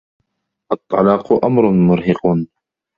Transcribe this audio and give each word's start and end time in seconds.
الطّلاق 0.71 1.45
أمر 1.45 1.71
مرهق. 1.71 2.47